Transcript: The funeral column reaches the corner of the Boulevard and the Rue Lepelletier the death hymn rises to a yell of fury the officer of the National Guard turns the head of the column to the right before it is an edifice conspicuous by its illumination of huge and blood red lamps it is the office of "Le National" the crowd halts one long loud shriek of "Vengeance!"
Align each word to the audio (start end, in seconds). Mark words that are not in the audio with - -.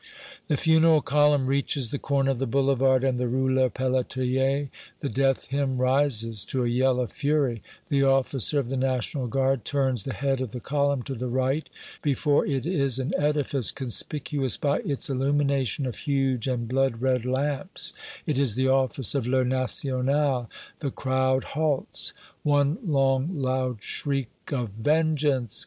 The 0.47 0.57
funeral 0.57 1.01
column 1.03 1.45
reaches 1.45 1.91
the 1.91 1.99
corner 1.99 2.31
of 2.31 2.39
the 2.39 2.47
Boulevard 2.47 3.03
and 3.03 3.19
the 3.19 3.27
Rue 3.27 3.53
Lepelletier 3.53 4.69
the 4.99 5.09
death 5.09 5.49
hymn 5.49 5.77
rises 5.77 6.43
to 6.45 6.65
a 6.65 6.67
yell 6.67 6.99
of 6.99 7.11
fury 7.11 7.61
the 7.89 8.01
officer 8.01 8.57
of 8.57 8.69
the 8.69 8.77
National 8.77 9.27
Guard 9.27 9.63
turns 9.63 10.01
the 10.01 10.15
head 10.15 10.41
of 10.41 10.53
the 10.53 10.59
column 10.59 11.03
to 11.03 11.13
the 11.13 11.27
right 11.27 11.69
before 12.01 12.47
it 12.47 12.65
is 12.65 12.97
an 12.97 13.11
edifice 13.15 13.69
conspicuous 13.69 14.57
by 14.57 14.79
its 14.79 15.07
illumination 15.07 15.85
of 15.85 15.97
huge 15.97 16.47
and 16.47 16.67
blood 16.67 16.99
red 16.99 17.23
lamps 17.23 17.93
it 18.25 18.39
is 18.39 18.55
the 18.55 18.67
office 18.69 19.13
of 19.13 19.27
"Le 19.27 19.45
National" 19.45 20.47
the 20.79 20.89
crowd 20.89 21.43
halts 21.43 22.11
one 22.41 22.79
long 22.83 23.27
loud 23.39 23.83
shriek 23.83 24.31
of 24.51 24.71
"Vengeance!" 24.71 25.59